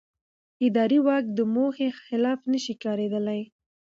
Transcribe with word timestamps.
اداري 0.65 0.99
واک 1.07 1.25
د 1.37 1.39
موخې 1.55 1.87
خلاف 2.03 2.39
نه 2.51 2.59
شي 2.63 2.73
کارېدلی. 2.83 3.41